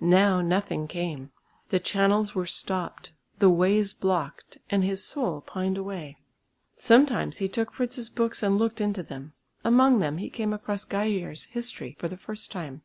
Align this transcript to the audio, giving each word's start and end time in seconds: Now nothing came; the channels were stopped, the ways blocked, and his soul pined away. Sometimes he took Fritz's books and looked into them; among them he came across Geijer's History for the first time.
Now 0.00 0.40
nothing 0.40 0.86
came; 0.86 1.32
the 1.70 1.80
channels 1.80 2.32
were 2.32 2.46
stopped, 2.46 3.10
the 3.40 3.50
ways 3.50 3.92
blocked, 3.92 4.58
and 4.70 4.84
his 4.84 5.04
soul 5.04 5.40
pined 5.40 5.76
away. 5.76 6.16
Sometimes 6.76 7.38
he 7.38 7.48
took 7.48 7.72
Fritz's 7.72 8.08
books 8.08 8.44
and 8.44 8.56
looked 8.56 8.80
into 8.80 9.02
them; 9.02 9.32
among 9.64 9.98
them 9.98 10.18
he 10.18 10.30
came 10.30 10.52
across 10.52 10.84
Geijer's 10.84 11.46
History 11.46 11.96
for 11.98 12.06
the 12.06 12.16
first 12.16 12.52
time. 12.52 12.82